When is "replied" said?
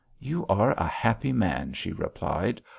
1.91-2.63